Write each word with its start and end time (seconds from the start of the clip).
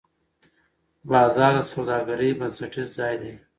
بازار 1.09 1.53
د 1.59 1.69
سوداګرۍ 1.73 2.29
بنسټیز 2.39 2.87
ځای 2.97 3.15
دی. 3.21 3.33